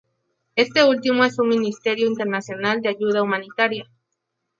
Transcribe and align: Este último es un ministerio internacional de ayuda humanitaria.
Este 0.55 0.83
último 0.83 1.23
es 1.25 1.37
un 1.37 1.49
ministerio 1.49 2.07
internacional 2.07 2.81
de 2.81 2.89
ayuda 2.89 3.21
humanitaria. 3.21 3.87